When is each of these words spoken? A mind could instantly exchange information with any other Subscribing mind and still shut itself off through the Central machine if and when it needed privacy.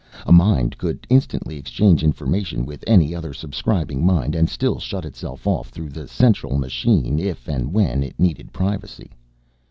A 0.25 0.31
mind 0.31 0.79
could 0.79 1.05
instantly 1.11 1.57
exchange 1.57 2.03
information 2.03 2.65
with 2.65 2.83
any 2.87 3.13
other 3.13 3.35
Subscribing 3.35 4.03
mind 4.03 4.33
and 4.33 4.49
still 4.49 4.79
shut 4.79 5.05
itself 5.05 5.45
off 5.45 5.69
through 5.69 5.89
the 5.89 6.07
Central 6.07 6.57
machine 6.57 7.19
if 7.19 7.47
and 7.47 7.71
when 7.71 8.01
it 8.01 8.19
needed 8.19 8.51
privacy. 8.51 9.11